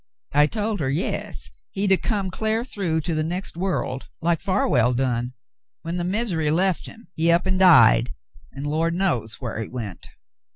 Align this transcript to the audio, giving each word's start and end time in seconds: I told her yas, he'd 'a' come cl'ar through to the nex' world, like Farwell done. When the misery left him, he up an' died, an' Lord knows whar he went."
I 0.31 0.47
told 0.47 0.79
her 0.79 0.89
yas, 0.89 1.51
he'd 1.69 1.91
'a' 1.91 1.97
come 1.97 2.31
cl'ar 2.31 2.65
through 2.65 3.01
to 3.01 3.13
the 3.13 3.21
nex' 3.23 3.55
world, 3.55 4.07
like 4.19 4.41
Farwell 4.41 4.95
done. 4.95 5.33
When 5.83 5.97
the 5.97 6.03
misery 6.03 6.49
left 6.49 6.87
him, 6.87 7.09
he 7.13 7.29
up 7.31 7.45
an' 7.45 7.59
died, 7.59 8.09
an' 8.51 8.63
Lord 8.63 8.95
knows 8.95 9.39
whar 9.39 9.59
he 9.59 9.67
went." 9.69 10.07